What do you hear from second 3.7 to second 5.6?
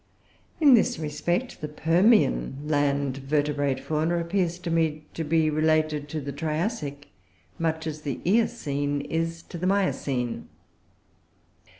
fauna appears to me to be